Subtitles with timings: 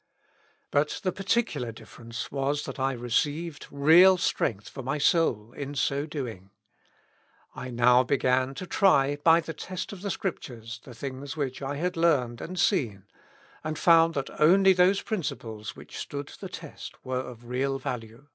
[0.71, 6.07] "But the particular difference was that I received real strength for my soul in so
[6.07, 6.49] doing:
[7.53, 11.61] I now began to try by the test of the Scrip tures the things which
[11.61, 13.03] I had learned and seen,
[13.63, 18.25] and found that only those principles which stood the test were of real value."